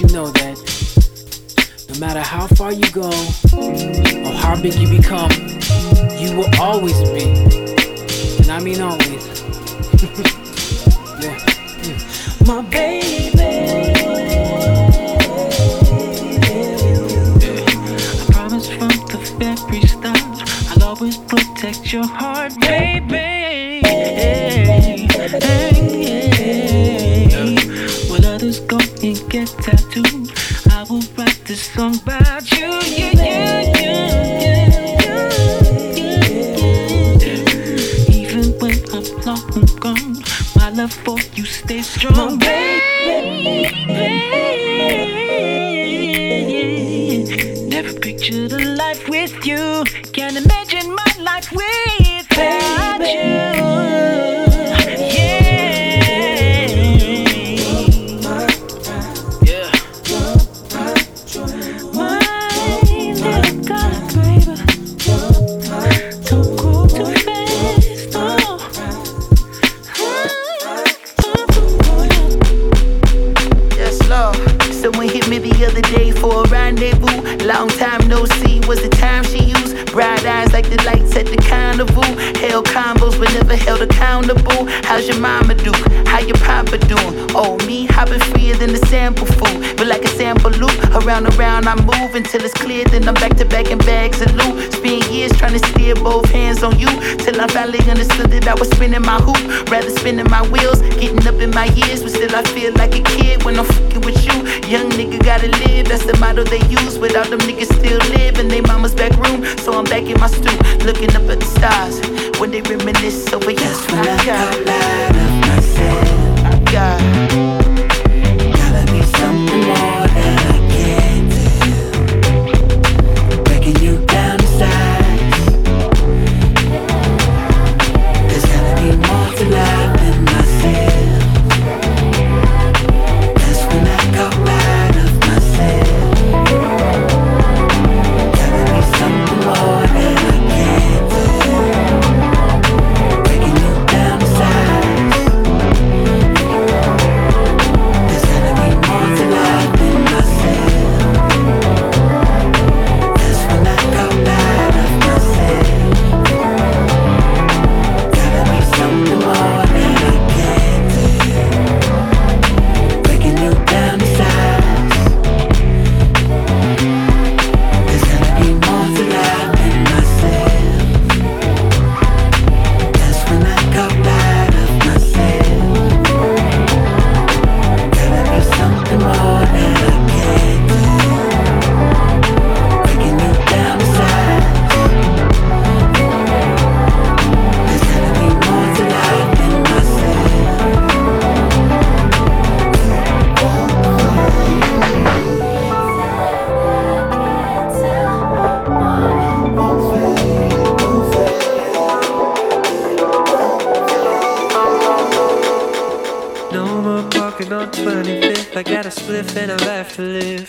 [0.00, 0.56] you know that
[1.88, 5.30] no matter how far you go or how big you become,
[6.18, 7.24] you will always be.
[8.38, 9.42] And I mean always.
[11.22, 11.38] yeah.
[11.82, 12.46] Yeah.
[12.46, 13.46] My baby.
[21.28, 23.25] protect your heart, baby.
[31.76, 32.15] song back.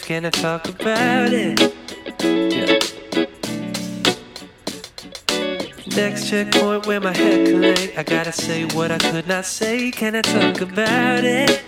[0.07, 1.59] Can I talk about it.
[2.23, 2.79] Yeah.
[5.97, 7.97] Next checkpoint where my head collate.
[7.97, 9.91] I gotta say what I could not say.
[9.91, 11.61] Can I talk about it?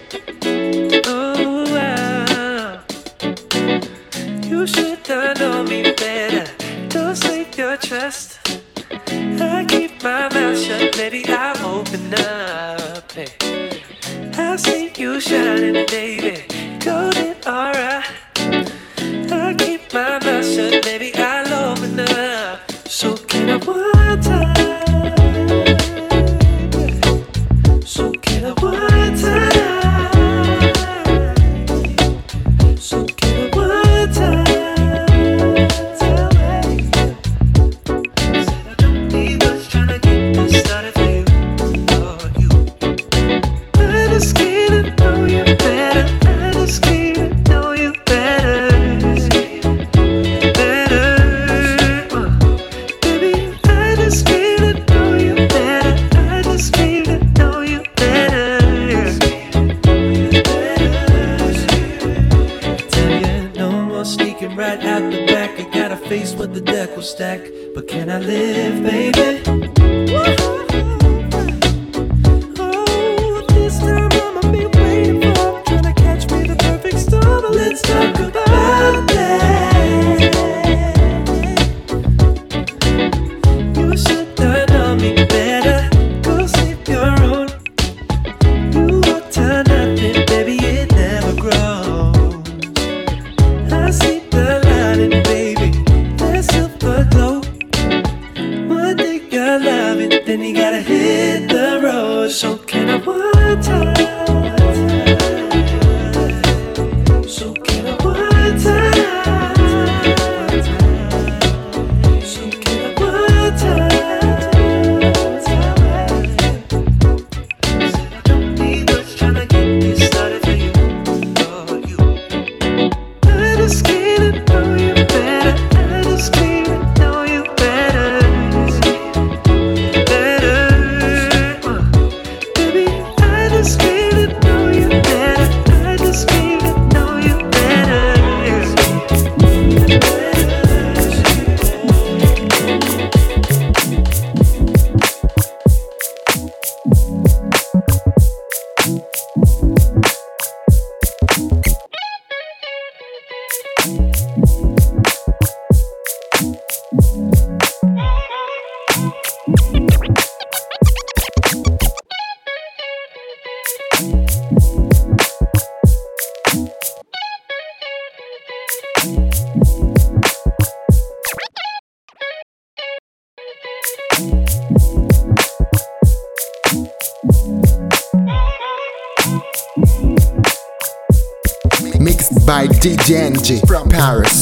[183.65, 184.38] From Paris.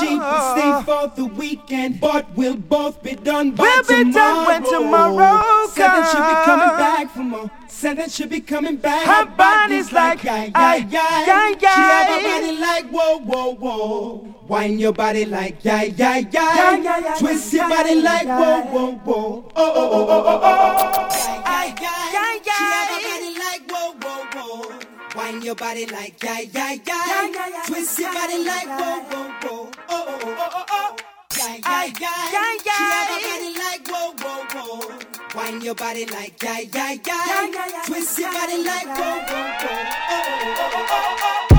[0.00, 4.04] She will stay for the weekend, but we'll both be done by we'll tomorrow.
[4.04, 7.50] We'll be done when tomorrow Said that she'll be coming back for more.
[7.68, 9.04] Said that she'll be coming back.
[9.06, 13.18] Her, body's, body's like, like ay, ay, ay, ay, She have a body like whoa,
[13.18, 14.34] whoa, whoa.
[14.46, 19.52] Wind your body like ay, ay, ay, Twist your body like whoa, whoa, whoa.
[19.56, 20.90] Oh, oh, oh, oh, oh, oh.
[20.94, 21.08] oh.
[21.10, 22.54] Ay, ay, ay, ay, ay.
[22.56, 23.13] She have a body
[25.24, 26.76] Wind your body like yeah, yeah, yeah.
[26.84, 29.70] yeah, yeah, yeah Twist your body like whoa, whoa, whoa.
[29.88, 30.96] Oh, oh, oh, oh, oh.
[31.38, 32.28] Yeah, yeah, yeah.
[32.28, 35.42] Twist your body like whoa, whoa, whoa.
[35.42, 37.82] Wind your body like yeah, yeah, yeah.
[37.86, 39.78] Twist your body like whoa, whoa, whoa.
[40.10, 41.53] Oh, oh, oh, oh, oh.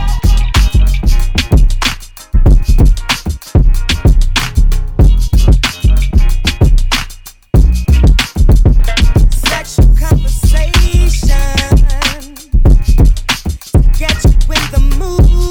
[14.47, 15.44] when the mood.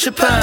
[0.00, 0.39] such.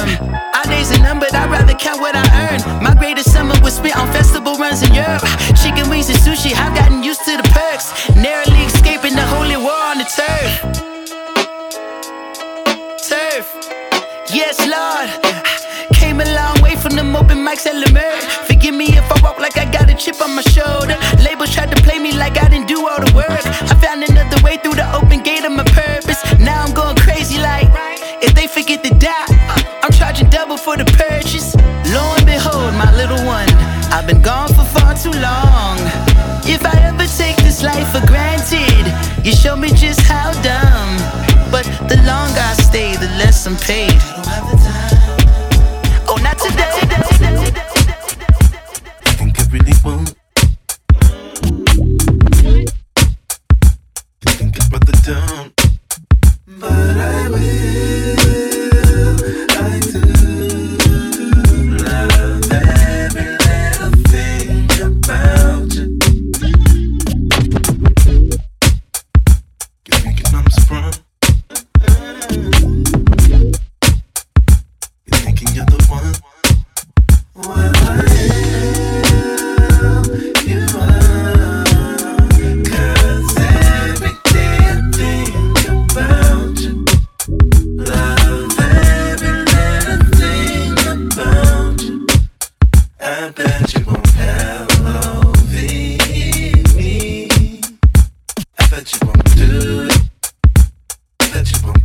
[101.37, 101.76] Bet you won't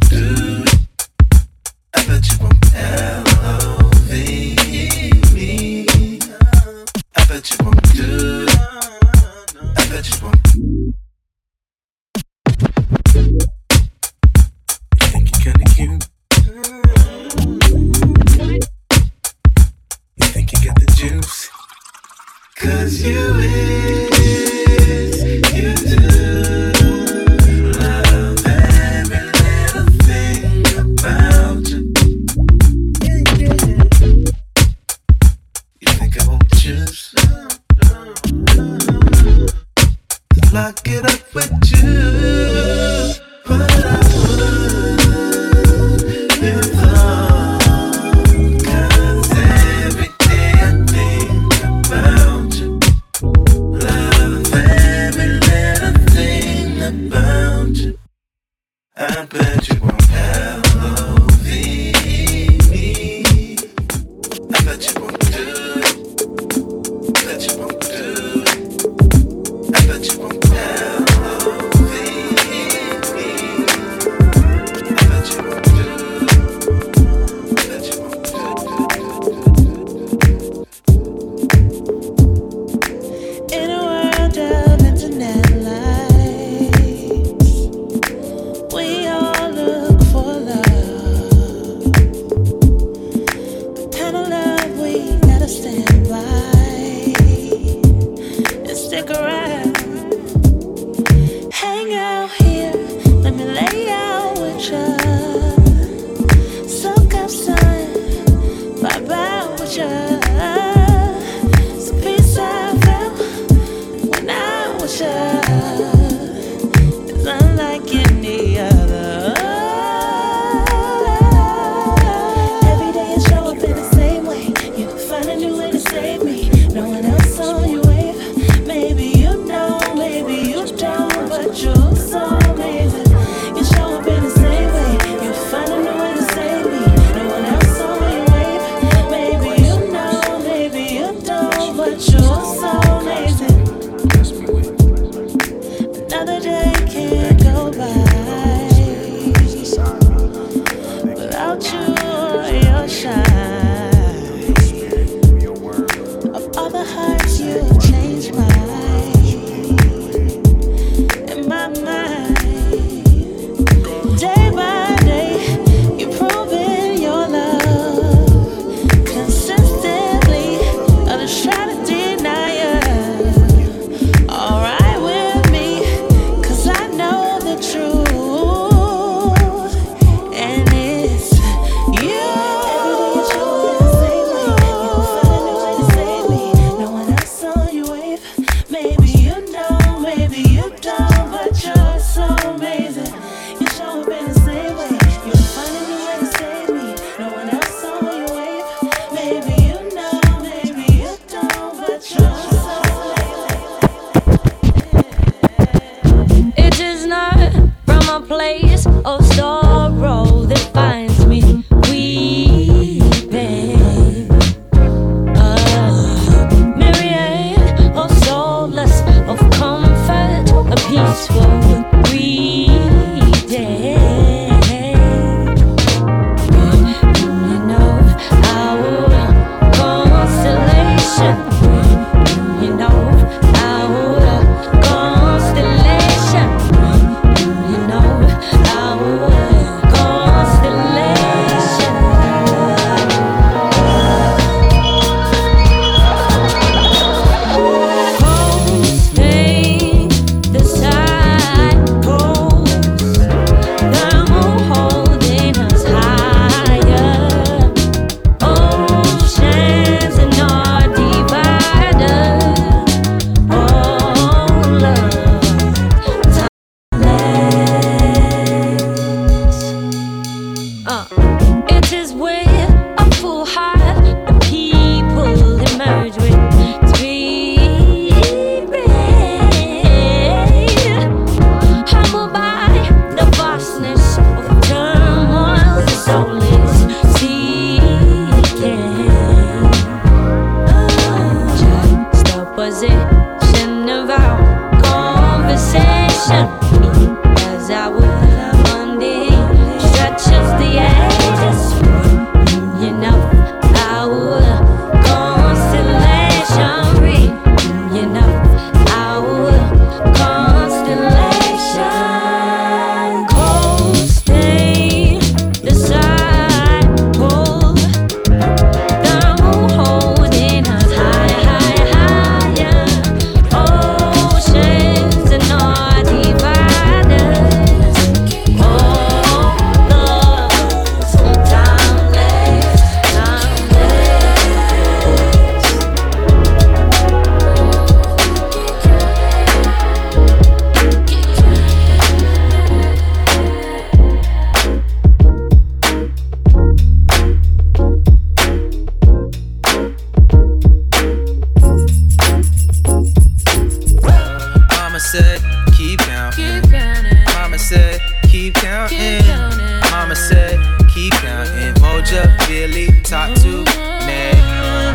[362.66, 363.64] leave, talk to
[364.06, 364.36] Ned.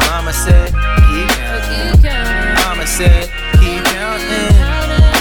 [0.10, 0.68] Mama said,
[1.10, 2.02] keep counting.
[2.64, 4.56] Mama said, keep counting.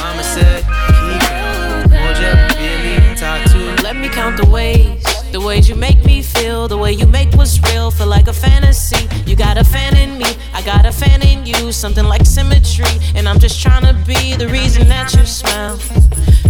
[0.00, 1.90] Mama said, keep counting.
[1.90, 6.22] Won't you really talk to Let me count the ways, the ways you make me
[6.22, 9.08] feel, the way you make what's real feel like a fantasy.
[9.26, 13.00] You got a fan in me, I got a fan in you, something like symmetry.
[13.14, 15.78] And I'm just trying to be the reason that you smile.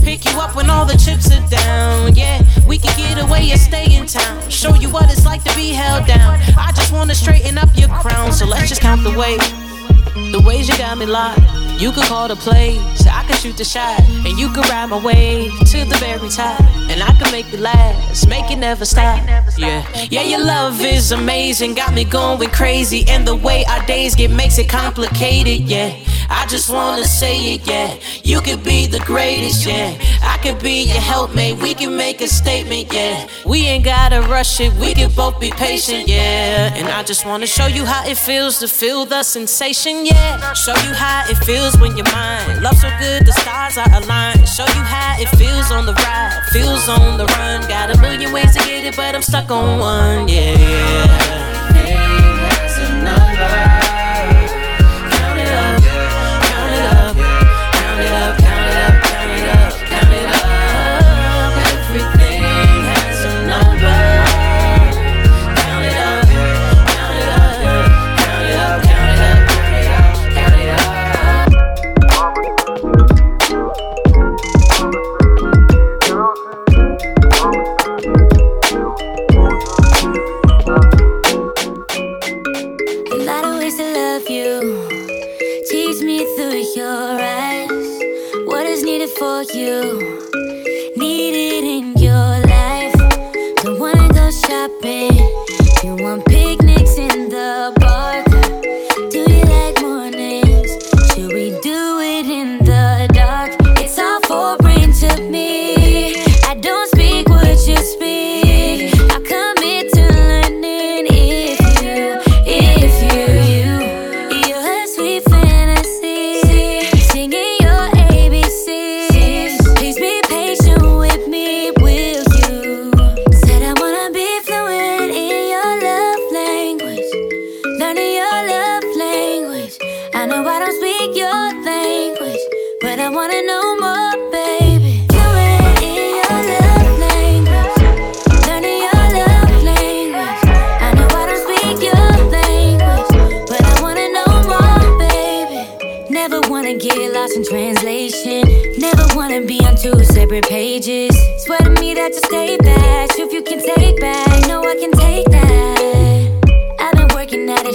[0.07, 2.15] Pick you up when all the chips are down.
[2.15, 4.49] Yeah, we can get away and stay in town.
[4.49, 6.39] Show you what it's like to be held down.
[6.57, 9.41] I just wanna straighten up your crown, so let's just count the ways.
[10.31, 11.41] The ways you got me locked.
[11.81, 15.05] You could call the plays, I could shoot the shot, and you could ride my
[15.05, 19.21] way to the very top, and I could make it last, make it never stop.
[19.59, 24.15] Yeah, yeah, your love is amazing, got me going crazy, and the way our days
[24.15, 25.69] get makes it complicated.
[25.69, 25.95] Yeah,
[26.29, 27.67] I just wanna say it.
[27.67, 29.67] Yeah, you could be the greatest.
[29.67, 31.57] Yeah, I could be your helpmate.
[31.59, 32.93] We can make a statement.
[32.93, 34.73] Yeah, we ain't gotta rush it.
[34.75, 36.09] We can both be patient.
[36.09, 40.07] Yeah, and I just wanna show you how it feels to feel the sensation.
[40.07, 42.63] Yeah, show you how it feels when you're mine.
[42.63, 44.49] Love so good, the stars are aligned.
[44.49, 47.69] Show you how it feels on the ride, feels on the run.
[47.69, 50.29] Got a million ways to get it, but I'm stuck on one.
[50.29, 51.36] Yeah, yeah.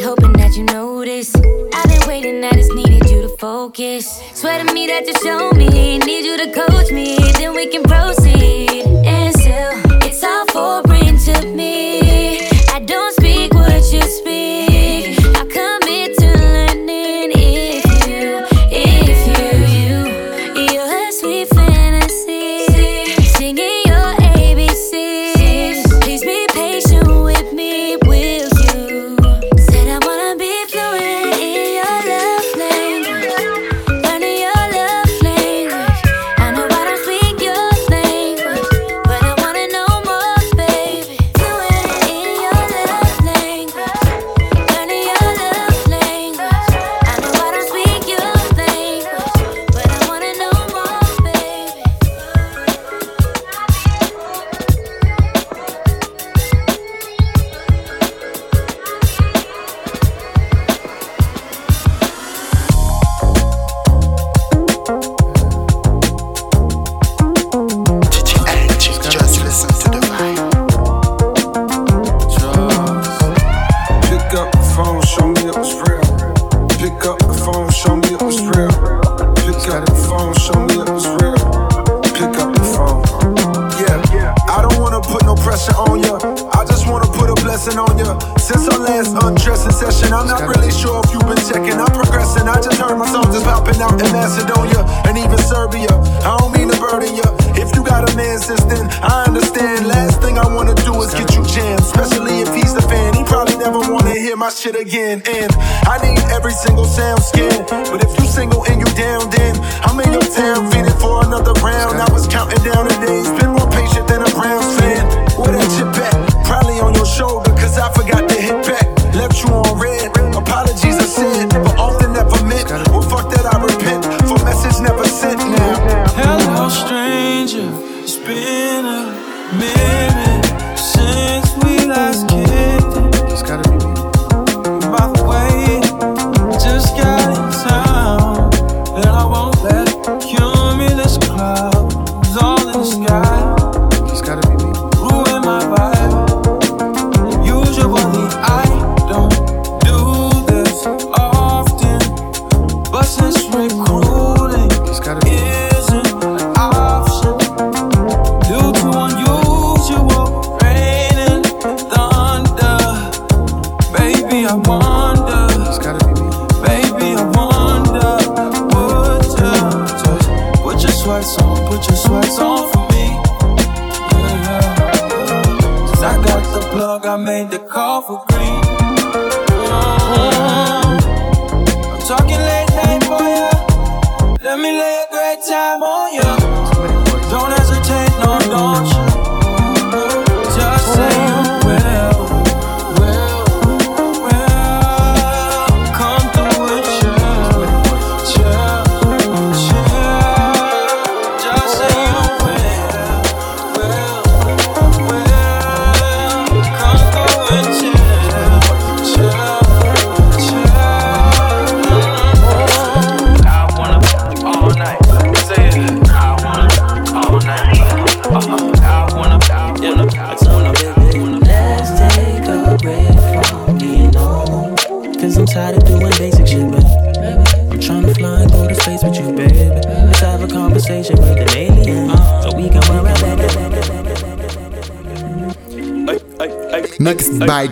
[0.01, 1.33] Hoping that you notice.
[1.35, 4.21] I've been waiting, I just needed you to focus.
[4.33, 7.83] Swear to me that you show me, need you to coach me, then we can
[7.83, 8.85] proceed.
[9.05, 9.71] And still,
[10.03, 10.90] it's all foreign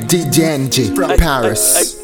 [0.09, 1.98] DJ Enjay from Paris.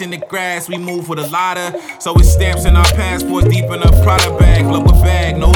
[0.00, 1.80] in the grass, we move with a lotta.
[2.00, 4.66] So we stamps in our passports, deep in a Prada bag.
[4.66, 5.52] Lower bag, no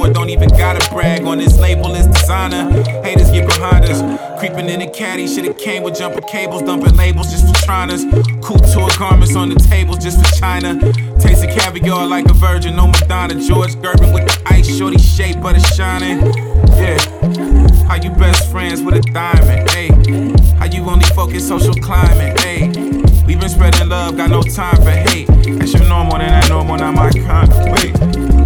[0.00, 1.24] boy don't even gotta brag.
[1.24, 2.70] On this label it's designer.
[3.02, 4.00] Haters get behind us.
[4.40, 8.04] Creeping in the caddy, should've came with jumper cables, dumping labels just for trying us.
[8.72, 10.78] Tour garments on the tables just for China.
[11.18, 13.34] Taste of caviar like a virgin, no Madonna.
[13.34, 16.18] George Gervin with the ice, shorty shape, it's shining.
[16.80, 16.98] Yeah.
[17.86, 19.88] How you best friends with a diamond, hey?
[20.58, 22.89] How you only focus social climate, hey?
[23.30, 25.28] We been spreading love, got no time for hate.
[25.28, 27.48] That's your normal, and I normal, not my kind.
[27.70, 28.39] Wait.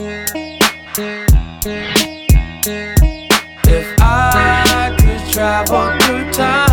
[0.00, 0.30] If
[4.00, 6.67] I could travel through time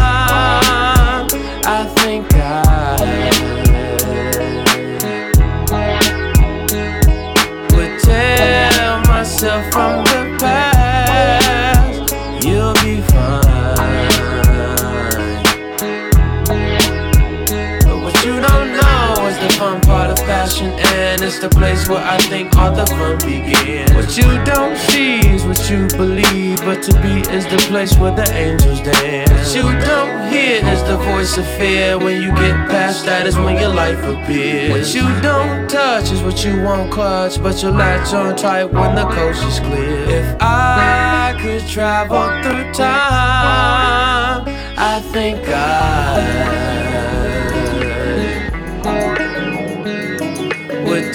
[21.25, 23.91] it's the place where I think all the fun begins.
[23.93, 28.15] What you don't see is what you believe, but to be is the place where
[28.15, 29.31] the angels dance.
[29.31, 31.97] What you don't hear is the voice of fear.
[31.97, 34.69] When you get past that, is when your life appears.
[34.71, 38.93] What you don't touch is what you won't clutch, but you'll latch on tight when
[38.93, 40.07] the coast is clear.
[40.07, 44.45] If I could travel through time,
[44.77, 47.04] I think I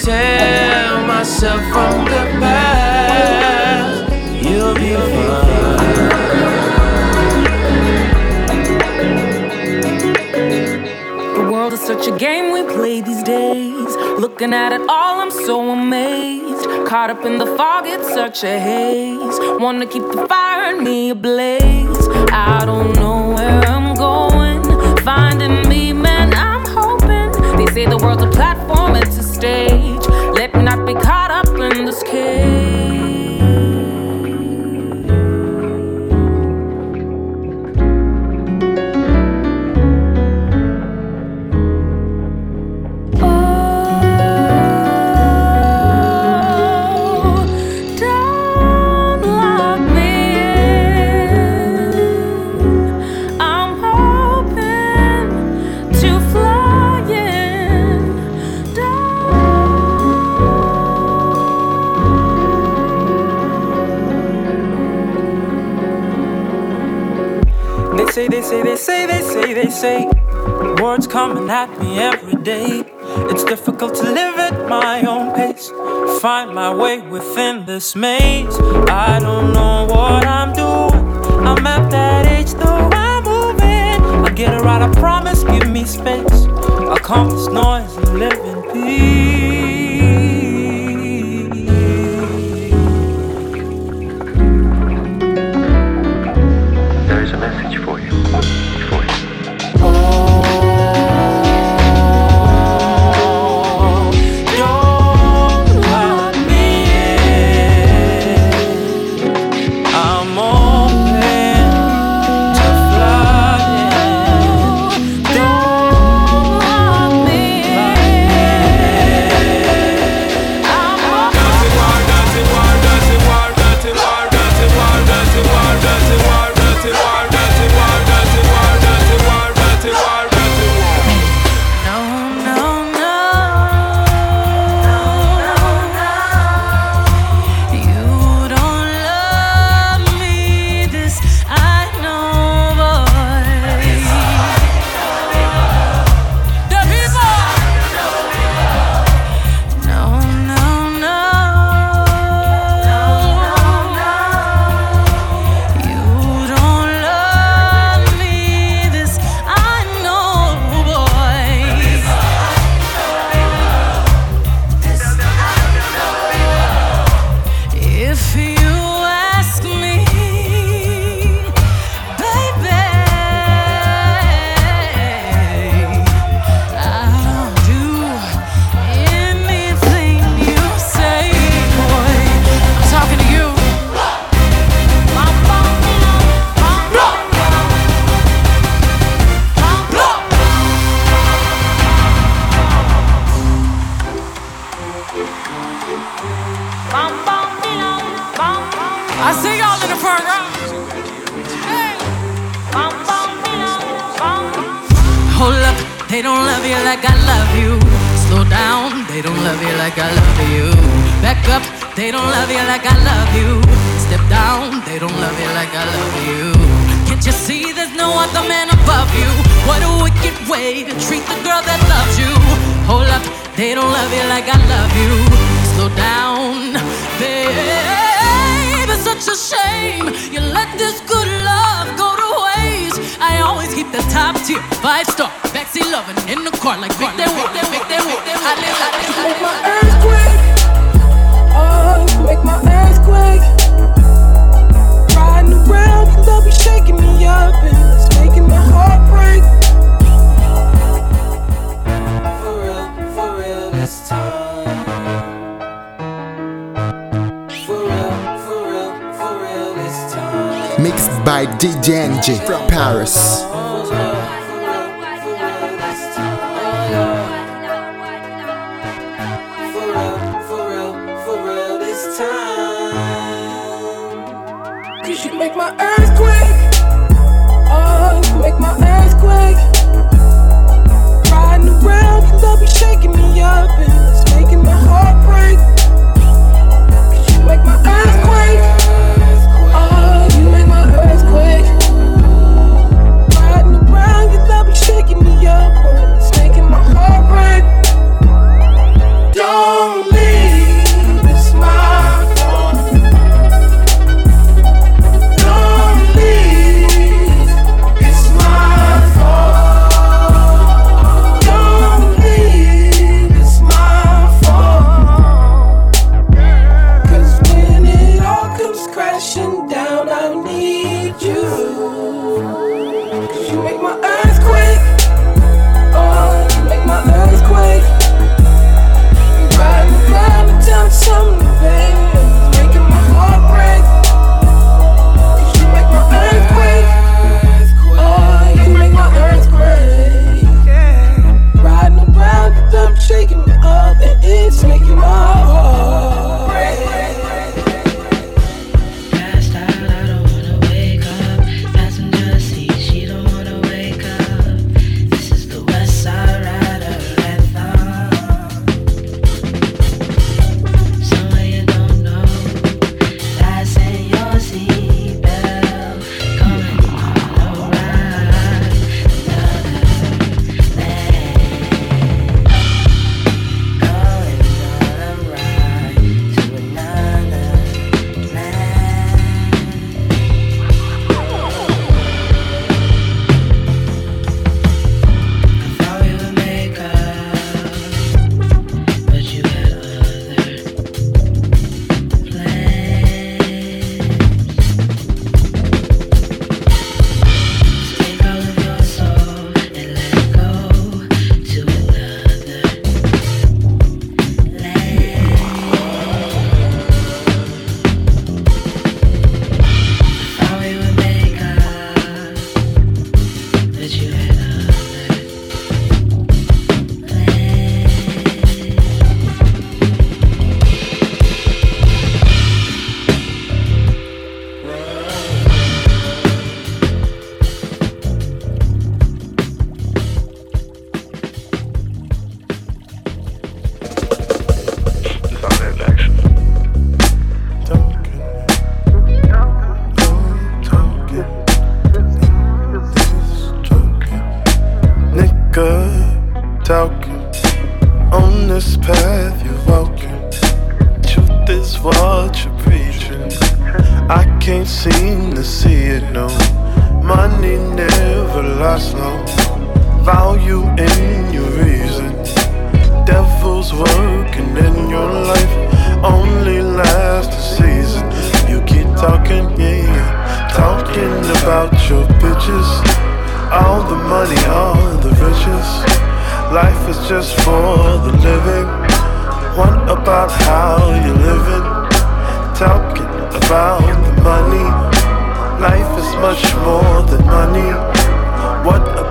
[0.03, 4.11] tell myself from the past,
[4.43, 5.81] you'll be fine.
[11.35, 13.95] The world is such a game we play these days.
[14.19, 16.65] Looking at it all, I'm so amazed.
[16.87, 19.39] Caught up in the fog, it's such a haze.
[19.59, 22.07] Wanna keep the fire in me ablaze.
[22.31, 24.63] I don't know where I'm going.
[25.03, 27.31] Finding me, man, I'm hoping.
[27.57, 30.07] They say the world's a platform, it's a stage.
[30.37, 33.00] Let me not be caught up in this cage.
[69.53, 70.05] Say, they say.
[70.81, 72.83] Words coming at me every day.
[73.29, 75.69] It's difficult to live at my own pace.
[76.21, 78.55] Find my way within this maze.
[78.89, 81.47] I don't know what I'm doing.
[81.47, 84.25] I'm at that age though I'm moving.
[84.25, 85.43] I'll get it right, I promise.
[85.43, 86.45] Give me space.
[86.91, 89.20] I'll calm this noise and live in peace.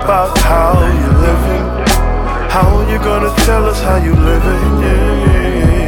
[0.03, 1.65] about how you're living.
[2.49, 4.81] How you gonna tell us how you living?
[4.81, 5.80] Yeah, yeah, yeah.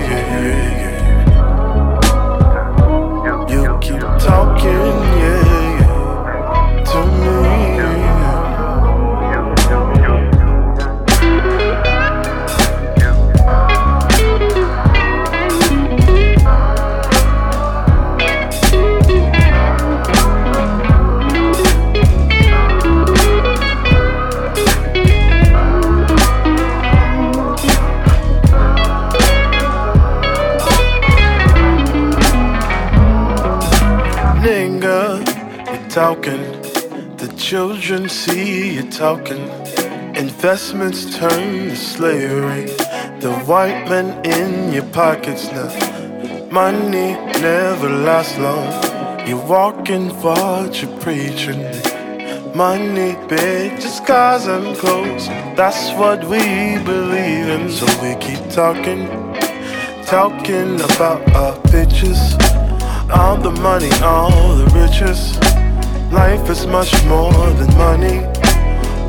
[37.54, 39.44] children see you talking.
[40.16, 42.66] Investments turn to slavery.
[43.22, 45.70] The white men in your pockets now.
[46.50, 48.72] Money never lasts long.
[49.28, 51.62] You walk in what you're preaching.
[52.56, 55.28] Money, bitches, cars, and clothes.
[55.56, 56.42] That's what we
[56.92, 57.70] believe in.
[57.70, 59.06] So we keep talking,
[60.08, 62.20] talking about our bitches.
[63.12, 65.53] All the money, all the riches.
[66.14, 68.20] Life is much more than money.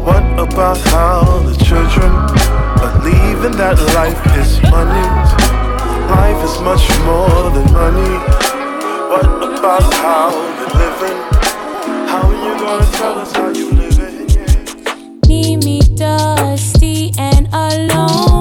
[0.06, 2.10] What about how the children
[2.80, 5.06] believe in that life is money?
[6.08, 8.14] Life is much more than money.
[9.12, 11.18] What about how you're living?
[12.08, 14.26] How are you gonna tell us how you living?
[15.28, 18.33] Me, me dusty and alone.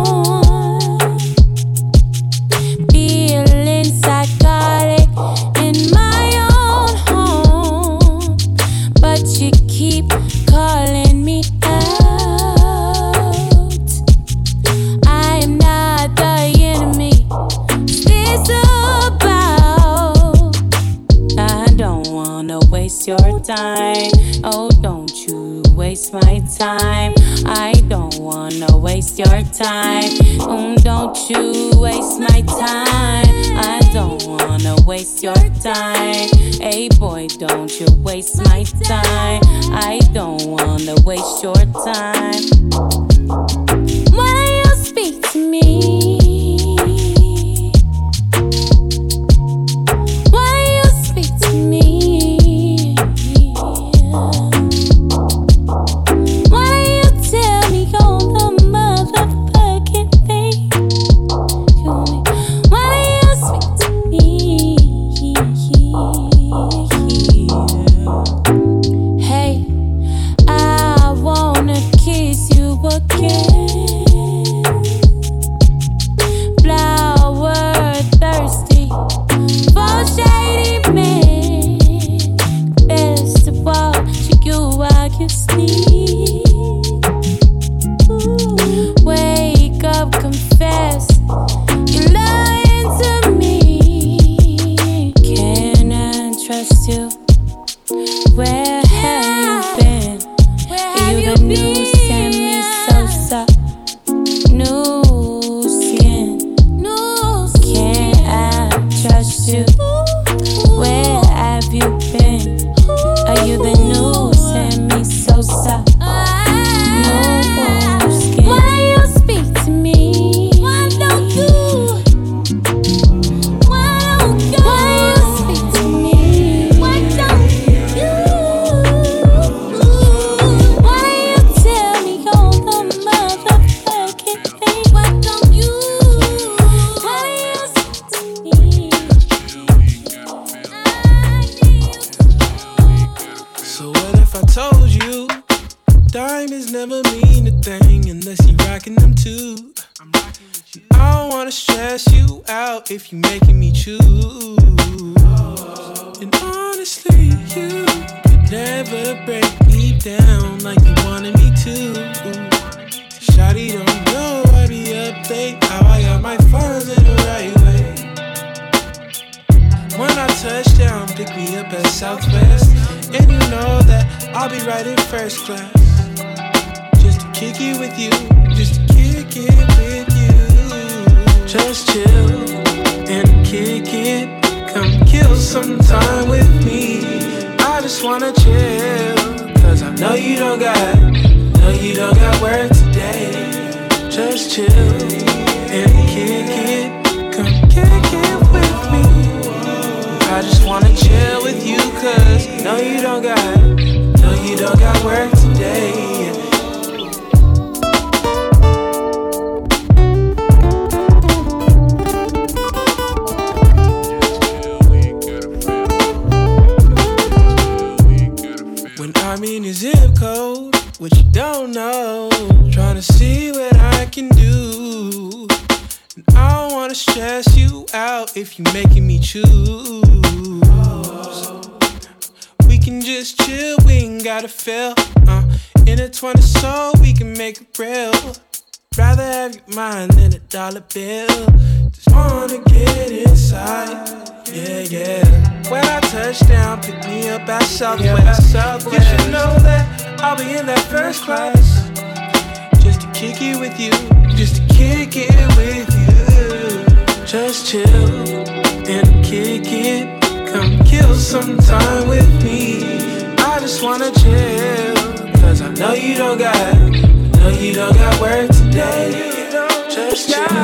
[270.15, 270.62] Yeah.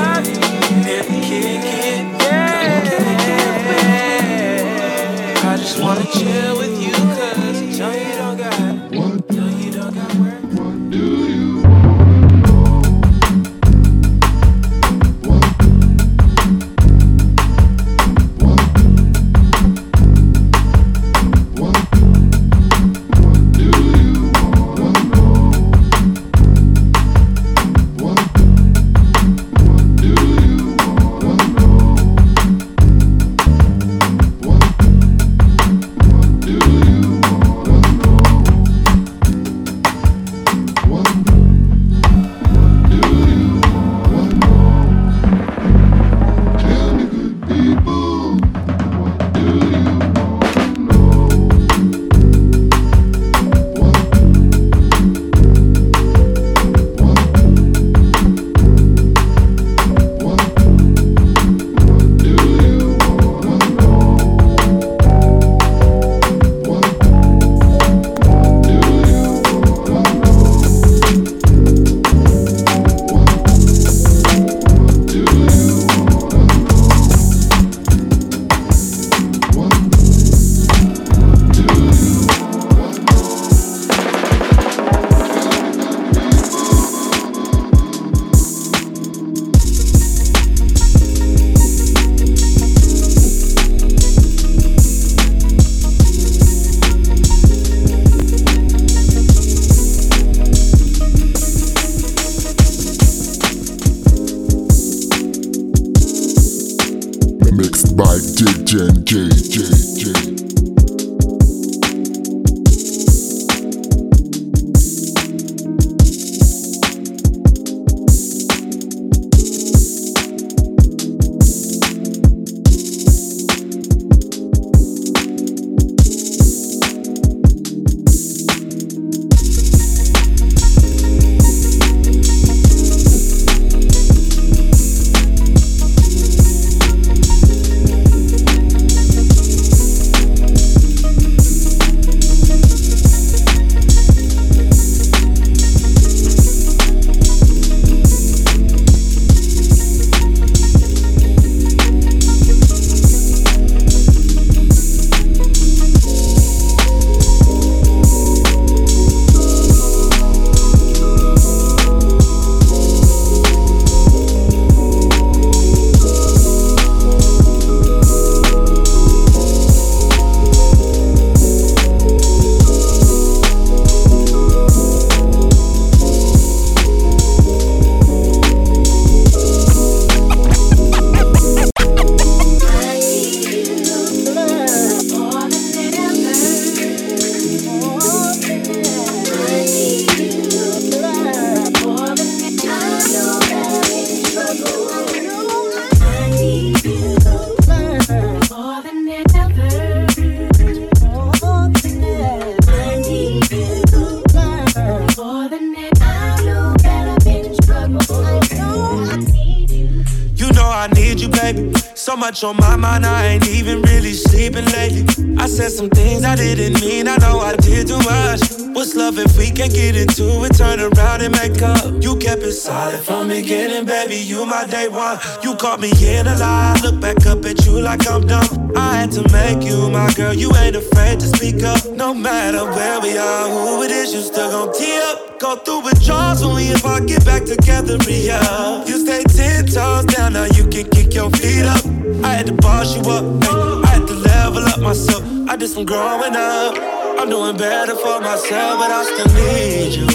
[212.30, 215.04] Much on my mind, I ain't even really sleeping lately.
[215.40, 218.42] I said some things I didn't mean, I know I did too much.
[218.76, 220.54] What's love if we can't get into it?
[220.56, 222.04] Turn around and make up.
[222.04, 224.18] You kept it solid from beginning, baby.
[224.18, 225.18] You my day one.
[225.42, 226.80] You caught me in a lie.
[226.84, 228.74] Look back up at you like I'm dumb.
[228.76, 230.34] I had to make you my girl.
[230.34, 231.84] You ain't afraid to speak up.
[231.88, 235.40] No matter where we are, who it is, you still gon' tee up.
[235.40, 238.86] Go through withdrawals only if I get back together, yeah.
[238.86, 241.99] You stay ten toes down, now you can kick your feet up.
[242.24, 245.24] I had to boss you up, ay, I had to level up myself.
[245.48, 246.76] I did some growing up.
[247.20, 250.08] I'm doing better for myself, but I still need you.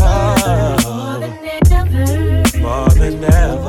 [0.00, 1.18] Oh,
[2.60, 3.61] more than ever.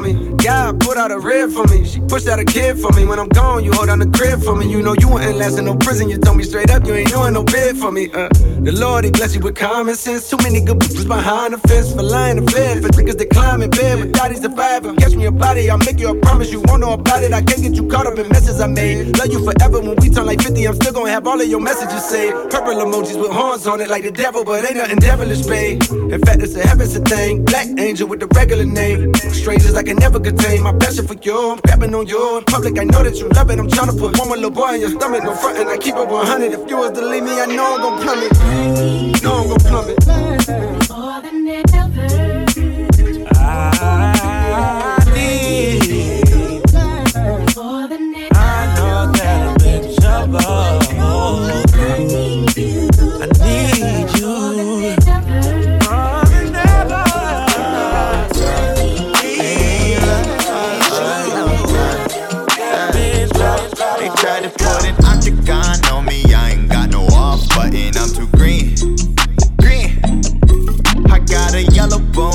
[0.00, 1.84] Done God put out a rib for me.
[1.84, 3.04] She pushed out a kid for me.
[3.04, 4.64] When I'm gone, you hold down the crib for me.
[4.66, 6.08] You know you ain't last in no prison.
[6.08, 8.10] You told me straight up, you ain't doing no bid for me.
[8.10, 8.30] Uh,
[8.64, 10.30] the Lord, he bless you with common sense.
[10.30, 12.80] Too many good bitches behind the fence for lying to bed.
[12.80, 14.96] For niggas that climb in bed with daddies surviving.
[14.96, 16.50] Catch me a body, I'll make you a promise.
[16.50, 17.34] You won't know about it.
[17.34, 19.18] I can't get you caught up in messes I made.
[19.18, 20.66] Love you forever when we turn like 50.
[20.66, 22.34] I'm still gonna have all of your messages saved.
[22.50, 25.82] Purple emojis with horns on it like the devil, but ain't nothing devilish, babe.
[25.92, 27.44] In fact, it's a heaven's a thing.
[27.44, 29.14] Black angel with the regular name.
[29.14, 30.62] Strangers I can never contain.
[30.62, 32.38] My passion for you, I'm grabbing on you.
[32.38, 33.58] In public, I know that you love it.
[33.58, 35.22] I'm trying to put one more little boy in your stomach.
[35.24, 36.52] No front, and I keep it 100.
[36.52, 39.22] If you was to leave me, I know I'm gon' plummet.
[39.22, 39.98] Know I'm gon' plummet.
[40.08, 41.87] I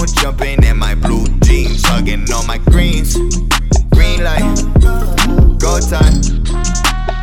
[0.04, 3.16] yellow jumping in my blue jeans, hugging on my greens.
[3.93, 4.43] Green light,
[5.60, 6.20] go time.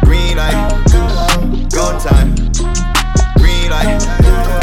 [0.04, 0.56] Green light,
[1.72, 2.34] go time.
[3.36, 4.00] Green light,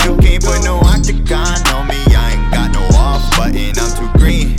[0.06, 4.10] you can't put no octagon on me, I ain't got no off button, I'm too
[4.18, 4.56] green.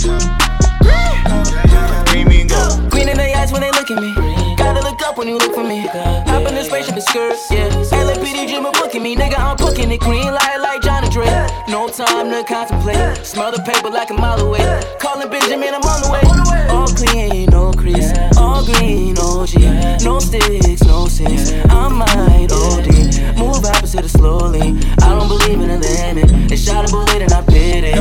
[2.06, 2.88] Green mean go.
[2.90, 4.14] Green in their eyes when they look at me.
[4.56, 5.86] Gotta look up when you look for me.
[5.86, 7.68] Hop in the spaceship and skirt, yeah.
[7.68, 9.38] LAPD dream booking me, nigga.
[9.38, 10.00] I'm booking it.
[10.00, 10.58] Green light.
[10.58, 10.67] No
[11.98, 13.26] time to contemplate.
[13.26, 14.62] Smell the paper like a mile away.
[15.00, 16.22] Calling Benjamin, I'm on the way.
[16.70, 18.12] All clean, no crease.
[18.38, 20.04] All green, OG.
[20.04, 21.50] No sticks, no six.
[21.68, 23.36] I might OD.
[23.36, 24.78] Move opposite of slowly.
[25.02, 26.48] I don't believe in a limit.
[26.48, 27.96] They shot a bullet and I bit it.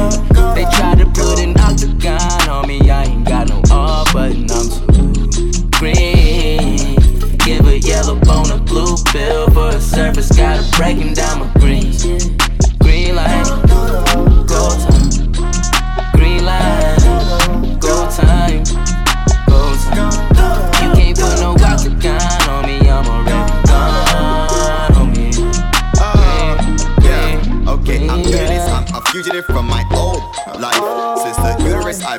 [0.54, 2.90] They tried to put an octagon on me.
[2.92, 4.46] I ain't got no off button.
[4.52, 6.98] I'm too green.
[7.40, 10.30] Give a yellow bone a blue pill for a surface.
[10.38, 11.47] Gotta break him down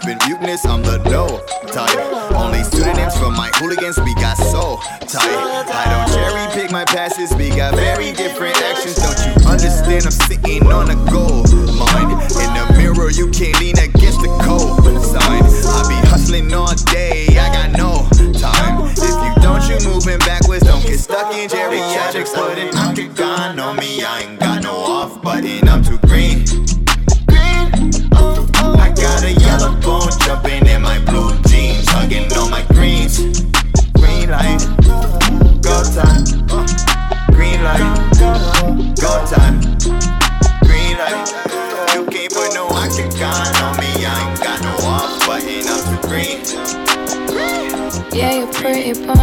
[0.06, 1.26] I'm the no
[1.72, 1.98] type.
[2.32, 3.98] Only pseudonyms from my hooligans.
[3.98, 5.26] We got so tight.
[5.26, 7.34] I don't cherry pick my passes.
[7.34, 8.94] We got very different actions.
[8.94, 10.04] Don't you understand?
[10.04, 11.27] I'm sitting on a gold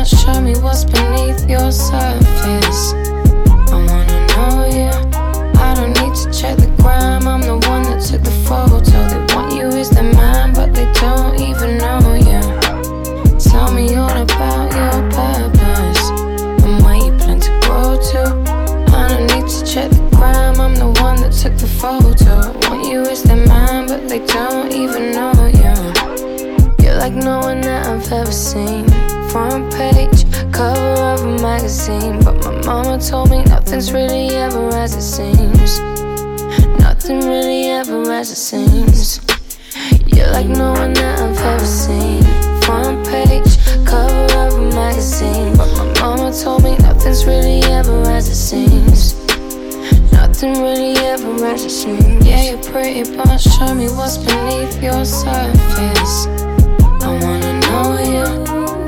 [0.06, 2.25] show me what's beneath your surface.
[30.56, 32.24] Cover of a magazine.
[32.24, 35.80] But my mama told me nothing's really ever as it seems.
[36.80, 39.20] Nothing really ever as it seems.
[40.08, 42.24] You're like no one that I've ever seen.
[42.62, 43.52] Front page,
[43.86, 45.58] cover of a magazine.
[45.58, 49.16] But my mama told me nothing's really ever as it seems.
[50.14, 52.26] Nothing really ever as it seems.
[52.26, 56.28] Yeah, you're pretty, but show me what's beneath your surface.
[57.04, 58.26] I wanna know you.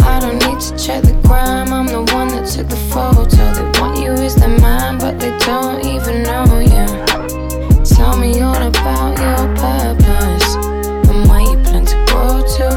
[0.05, 3.25] I don't need to check the I'm the one that took the photo.
[3.27, 7.85] They want you as their man, but they don't even know you.
[7.85, 10.55] Tell me all about your purpose
[11.09, 12.67] and where you plan to grow to.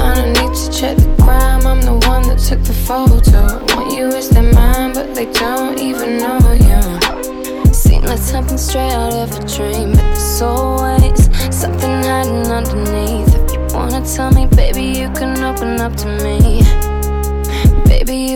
[0.00, 1.66] I don't need to check the gram.
[1.66, 3.64] I'm the one that took the photo.
[3.74, 7.72] Want you as their man, but they don't even know you.
[7.72, 11.24] Seem like something straight out of a dream, but there's always
[11.54, 13.34] something hiding underneath.
[13.34, 16.77] If you wanna tell me, baby, you can open up to me.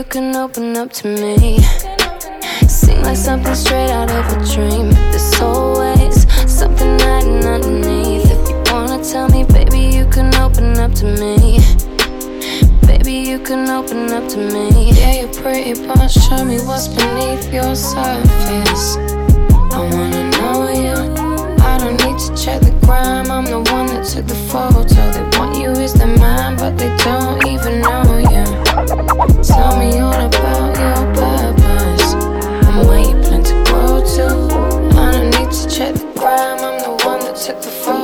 [0.03, 1.61] You can open up to me.
[2.67, 8.29] Seem like something straight out of a dream, there's always something hiding underneath.
[8.29, 11.61] If you wanna tell me, baby, you can open up to me.
[12.85, 14.91] Baby, you can open up to me.
[14.91, 18.97] Yeah, you're pretty, but show me what's beneath your surface.
[19.71, 20.99] I wanna know you.
[21.63, 23.31] I don't need to check the gram.
[23.31, 24.83] I'm the one that took the photo.
[24.83, 29.02] They want you as their man, but they don't even know you.
[29.23, 33.63] Tell me all about your purpose and where you plan to
[34.17, 34.27] to.
[34.99, 36.59] I don't need to check the.
[36.59, 38.02] I'm the one that took the photo.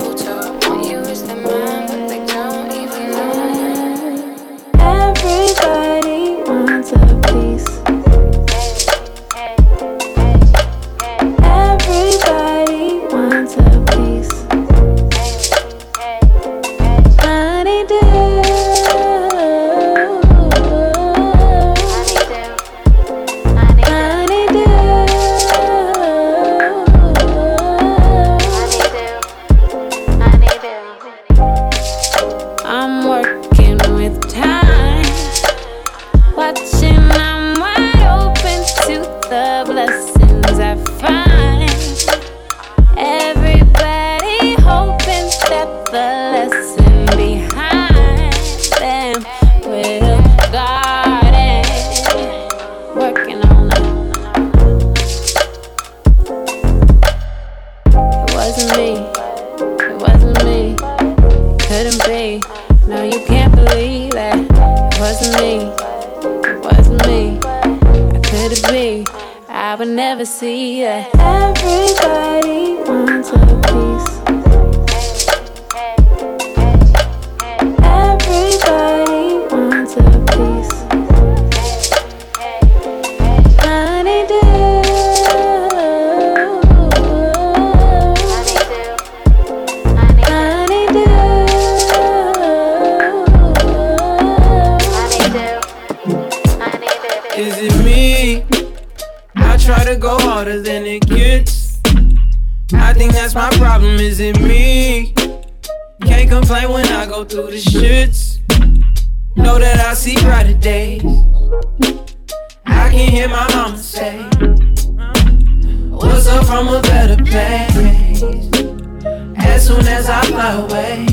[120.21, 121.07] I fly away,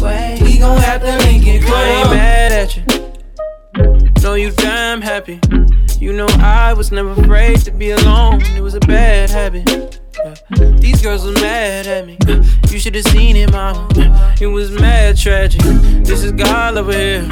[0.00, 1.62] way, we gon' have to link it.
[1.68, 4.22] I ain't mad at you.
[4.22, 5.38] Know you damn happy.
[5.98, 8.40] You know I was never afraid to be alone.
[8.56, 10.00] It was a bad habit.
[10.80, 12.18] These girls was mad at me.
[12.70, 13.88] You should've seen it, mama.
[14.40, 15.60] It was mad tragic.
[16.04, 17.26] This is God over here.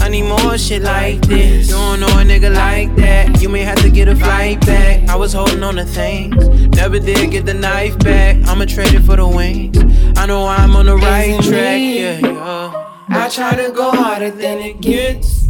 [0.00, 1.68] I need more shit like this.
[1.68, 3.40] You don't know a nigga like that.
[3.40, 5.08] You may have to get a flight back.
[5.08, 6.48] I was holding on to things.
[6.76, 8.36] Never did get the knife back.
[8.46, 9.78] I'ma trade it for the wings.
[10.18, 11.80] I know I'm on the right track.
[11.80, 12.86] Yeah, yeah.
[13.08, 15.48] I try to go harder than it gets.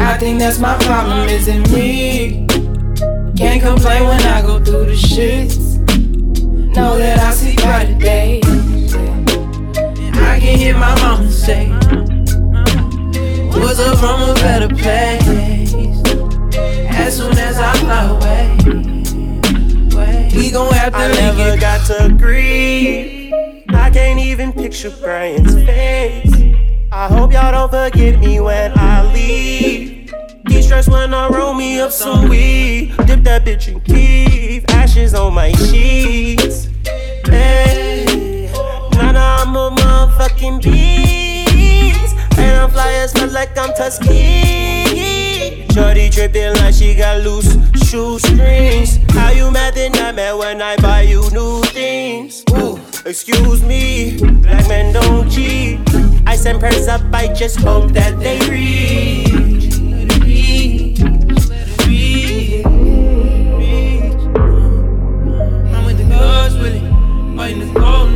[0.00, 2.46] I think that's my problem, isn't me.
[3.36, 5.67] Can't complain when I go through the shits.
[6.78, 8.94] Know that I see brighter days.
[10.14, 11.70] I can hear my mama say,
[13.58, 15.74] Was up from a better place.
[16.88, 18.46] As soon as I fly away,
[20.36, 21.60] we gon' have to I never it.
[21.60, 23.32] got to grieve.
[23.70, 26.32] I can't even picture Brian's face.
[26.92, 30.12] I hope y'all don't forget me when I leave.
[30.46, 32.94] Get stressed when I roll me up some weed.
[33.06, 34.64] Dip that bitch in Keith.
[34.70, 36.47] Ashes on my sheets.
[37.30, 38.50] Hey,
[38.94, 42.16] Nana, I'm a motherfucking beast.
[42.38, 45.66] And I'm fly as much like I'm Tuskegee.
[45.72, 47.56] Shorty dripping like she got loose
[47.88, 48.98] shoestrings.
[49.12, 52.44] How you mad that I'm mad when I buy you new things?
[52.50, 55.80] Ooh, excuse me, black men don't cheat.
[56.26, 59.37] I send prayers up, I just hope that they read.
[67.76, 68.07] Oh.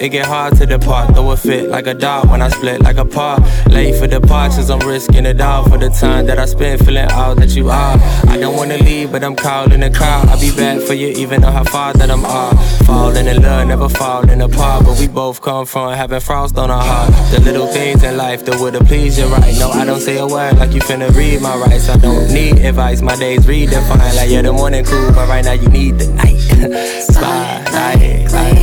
[0.00, 1.14] It get hard to depart.
[1.14, 3.36] Throw a fit like a dog when I split like a paw.
[3.68, 7.34] Late for departures, I'm risking it all for the time that I spend feeling all
[7.34, 7.96] that you are.
[8.28, 10.24] I don't wanna leave, but I'm calling the car.
[10.28, 12.54] I'll be back for you, even though how far that I'm off.
[12.86, 14.84] Falling in love, never falling apart.
[14.84, 17.10] But we both come from having frost on our heart.
[17.30, 19.54] The little things in life that would've pleased you right.
[19.58, 21.88] No, I don't say a word like you finna read my rights.
[21.88, 24.16] I don't need advice, my days redefined.
[24.16, 26.36] Like, yeah, the morning cool, but right now you need the night.
[27.02, 28.55] Spotlight, light.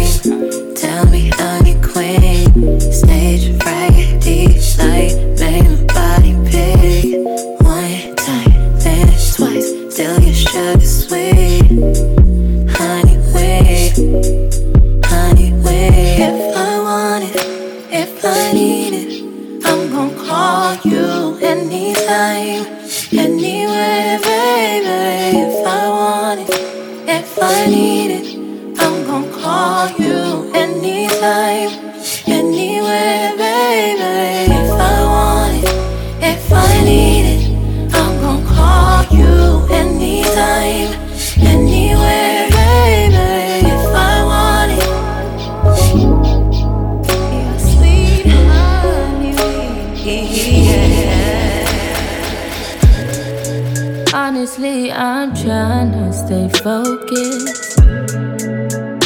[54.14, 57.80] Honestly, I'm trying to stay focused.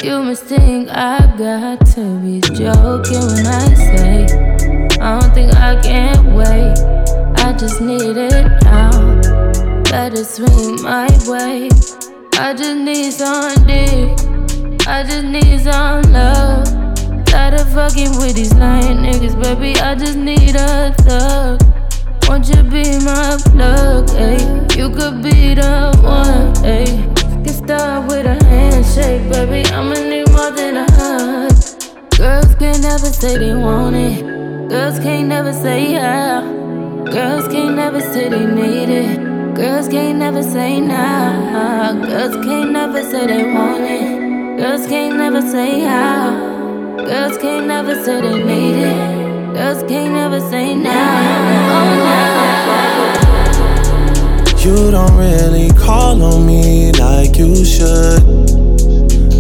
[0.04, 4.26] You must think I got to be joking when I say
[5.00, 6.78] I don't think I can wait.
[7.38, 8.92] I just need it now.
[9.92, 11.70] Let it swing my way.
[12.34, 14.18] I just need some dick.
[14.88, 16.77] I just need some love.
[17.28, 19.80] Tired of fucking with these lying niggas, baby.
[19.80, 21.62] I just need a thug.
[22.28, 24.76] Won't you be my plug, ayy?
[24.76, 27.44] You could be the one, ayy.
[27.44, 29.70] Get started with a handshake, baby.
[29.72, 31.54] I'ma need more than a hug.
[32.18, 34.70] Girls can't never say they want it.
[34.70, 36.42] Girls can't never say yeah.
[37.12, 39.56] Girls can't never say they need it.
[39.56, 41.94] Girls can't never say nah.
[41.94, 44.60] Girls can't never say they want it.
[44.60, 46.47] Girls can't never say how.
[47.08, 49.54] Girls can't never say they need it.
[49.54, 50.92] Girls can't never say nah.
[50.92, 52.28] Oh, nah.
[54.60, 58.22] You don't really call on me like you should.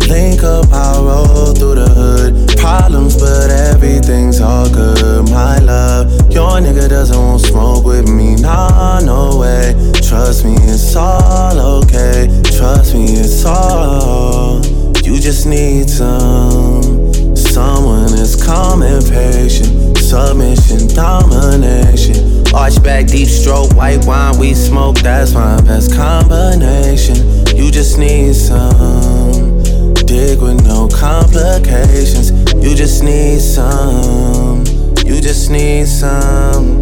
[0.07, 2.57] Link up, I roll through the hood.
[2.57, 5.30] Problems, but everything's all good.
[5.30, 8.38] My love, your nigga doesn't want smoke with me.
[8.38, 9.76] Nah, no way.
[10.02, 12.30] Trust me, it's all okay.
[12.45, 14.61] Trust me, it's all.
[15.03, 17.07] You just need some.
[17.38, 19.95] Someone is calm and patient.
[19.99, 22.43] Submission, domination.
[22.53, 24.97] Arch back, deep stroke, white wine, we smoke.
[24.97, 27.15] That's my best combination.
[27.55, 29.61] You just need some.
[29.93, 32.31] Dig with no complications.
[32.55, 34.64] You just need some.
[35.05, 36.81] You just need some.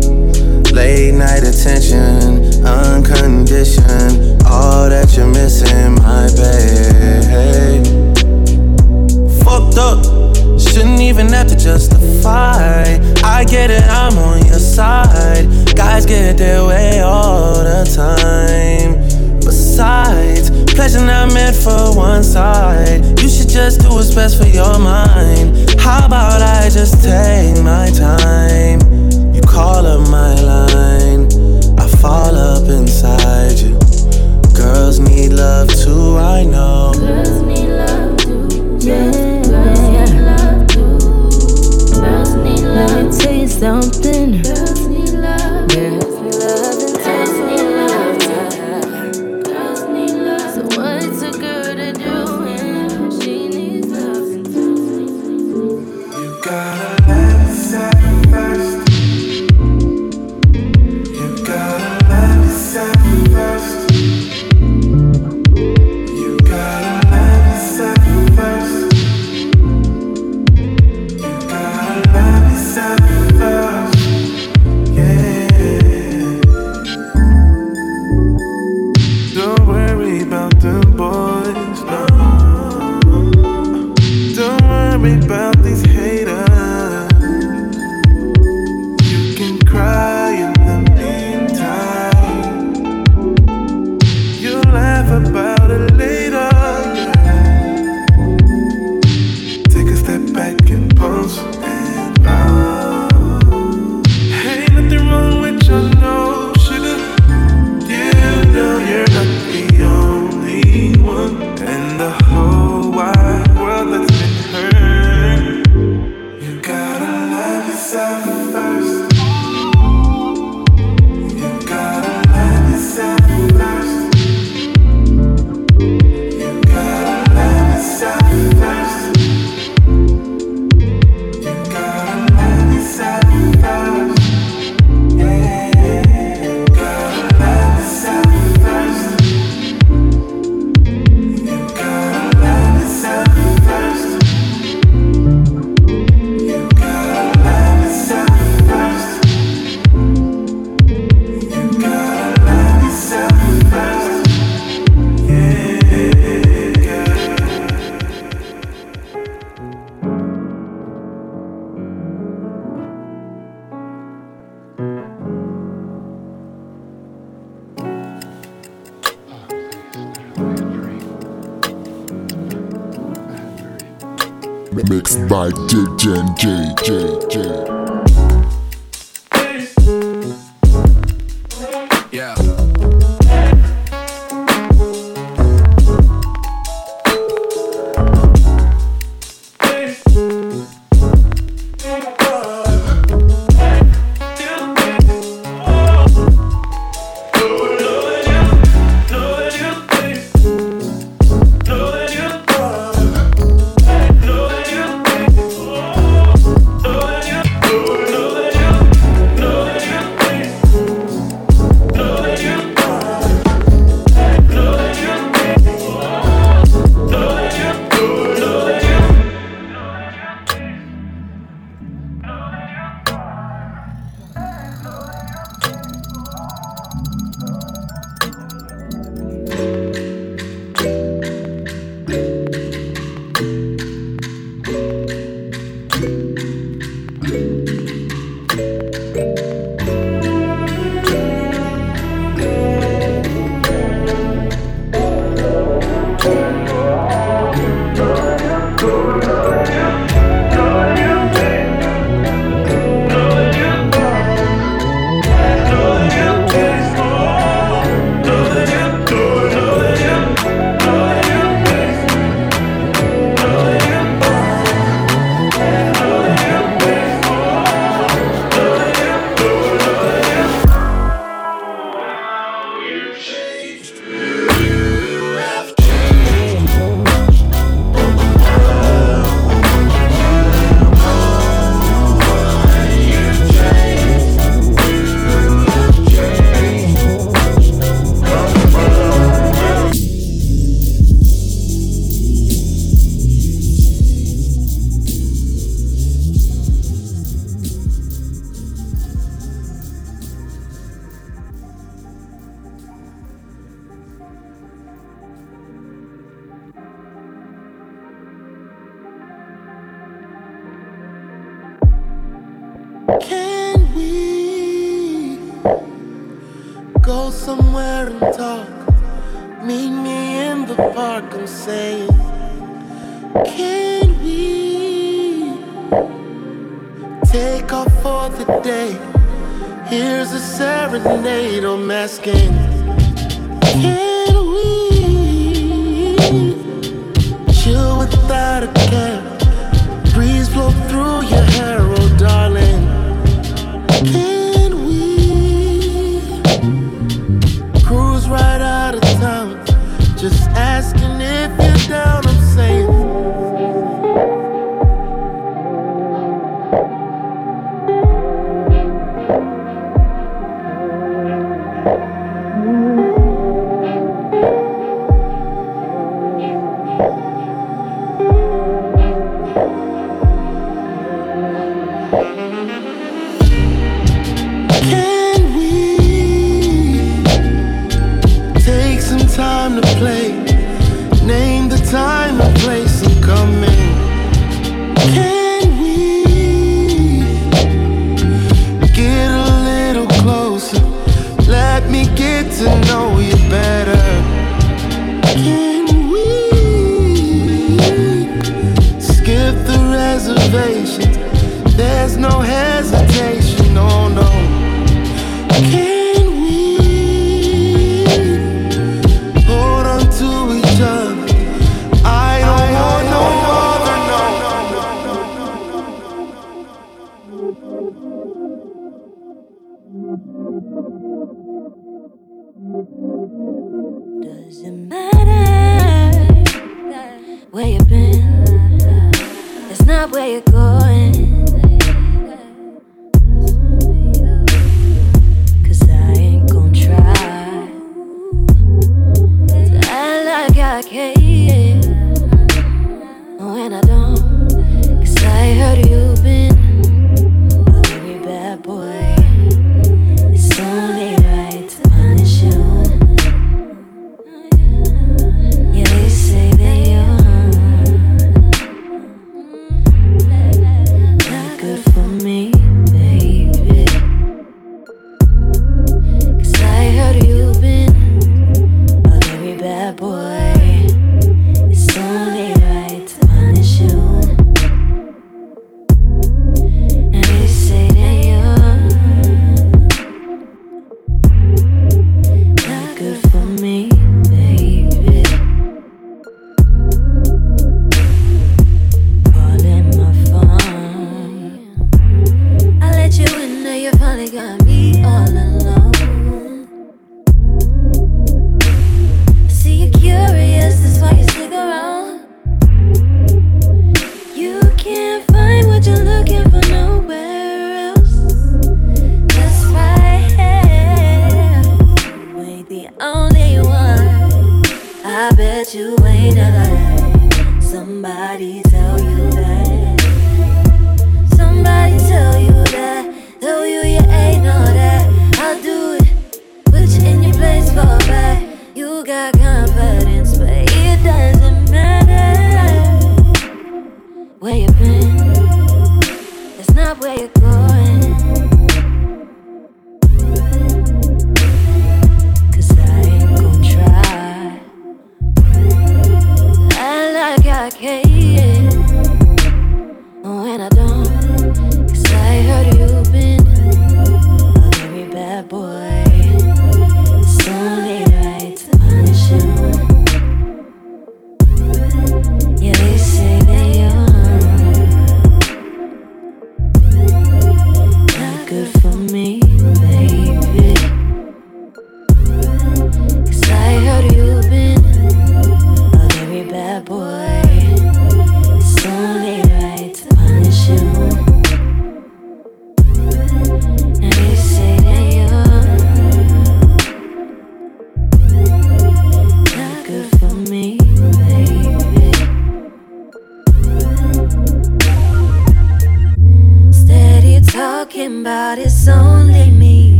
[0.71, 4.41] Late night attention, unconditioned.
[4.45, 7.83] All that you're missing, my babe.
[9.43, 10.24] Fucked up.
[10.71, 12.99] Shouldn't even have to justify.
[13.23, 15.47] I get it, I'm on your side.
[15.75, 18.95] Guys get their way all the time.
[19.39, 23.05] Besides, pleasure not meant for one side.
[23.21, 25.79] You should just do what's best for your mind.
[25.79, 28.79] How about I just take my time?
[29.33, 31.27] You call up my line,
[31.79, 33.79] I fall up inside you.
[34.53, 36.91] Girls need love too, I know.
[43.65, 44.04] something